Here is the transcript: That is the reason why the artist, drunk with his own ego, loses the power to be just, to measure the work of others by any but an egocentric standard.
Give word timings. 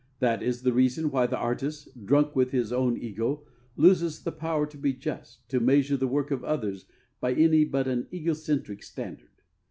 That 0.17 0.41
is 0.41 0.63
the 0.63 0.73
reason 0.73 1.11
why 1.11 1.27
the 1.27 1.37
artist, 1.37 2.07
drunk 2.07 2.35
with 2.35 2.49
his 2.49 2.73
own 2.73 2.97
ego, 2.97 3.45
loses 3.75 4.23
the 4.23 4.31
power 4.31 4.65
to 4.65 4.75
be 4.75 4.93
just, 4.93 5.47
to 5.49 5.59
measure 5.59 5.95
the 5.95 6.07
work 6.07 6.31
of 6.31 6.43
others 6.43 6.87
by 7.19 7.33
any 7.35 7.65
but 7.65 7.87
an 7.87 8.07
egocentric 8.11 8.81
standard. 8.81 9.43